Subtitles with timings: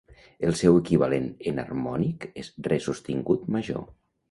[0.47, 3.89] El seu equivalent enharmònic és re sostingut major.